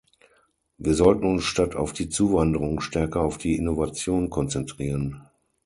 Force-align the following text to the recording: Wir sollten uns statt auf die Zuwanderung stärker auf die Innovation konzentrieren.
Wir 0.79 0.95
sollten 0.95 1.27
uns 1.27 1.43
statt 1.43 1.75
auf 1.75 1.93
die 1.93 2.09
Zuwanderung 2.09 2.79
stärker 2.81 3.21
auf 3.21 3.37
die 3.37 3.55
Innovation 3.55 4.31
konzentrieren. 4.31 5.27